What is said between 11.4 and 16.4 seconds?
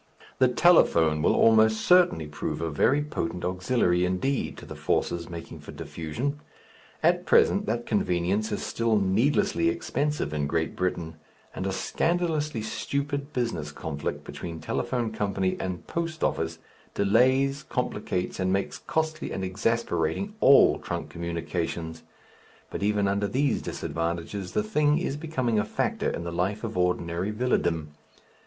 and a scandalously stupid business conflict between telephone company and post